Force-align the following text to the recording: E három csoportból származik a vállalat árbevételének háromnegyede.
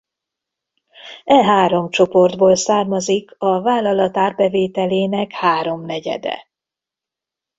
E 1.23 1.33
három 1.43 1.89
csoportból 1.89 2.55
származik 2.55 3.35
a 3.37 3.61
vállalat 3.61 4.17
árbevételének 4.17 5.31
háromnegyede. 5.31 6.47